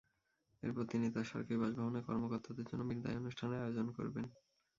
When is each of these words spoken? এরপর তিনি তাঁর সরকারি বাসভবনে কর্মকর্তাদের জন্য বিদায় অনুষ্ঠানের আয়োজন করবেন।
এরপর 0.63 0.83
তিনি 0.85 1.05
তাঁর 1.09 1.29
সরকারি 1.31 1.57
বাসভবনে 1.57 1.99
কর্মকর্তাদের 2.07 2.65
জন্য 2.65 2.81
বিদায় 2.89 3.19
অনুষ্ঠানের 3.21 3.63
আয়োজন 3.63 3.87
করবেন। 3.97 4.25